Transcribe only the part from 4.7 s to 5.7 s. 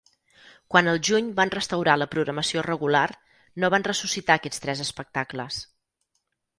espectacles.